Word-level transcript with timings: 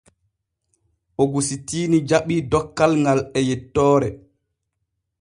Ogusitiini 1.21 1.99
jaɓii 2.09 2.41
dokkal 2.51 2.91
ŋal 3.03 3.19
e 3.37 3.39
yettoore. 3.47 4.09